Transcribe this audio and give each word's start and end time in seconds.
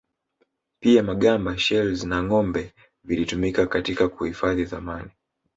Pia 0.81 1.03
magamba 1.03 1.57
shells 1.57 2.03
na 2.03 2.23
ngombe 2.23 2.73
vilitumika 3.03 3.67
katika 3.67 4.09
kuhifadhi 4.09 4.65
thamani 4.65 5.11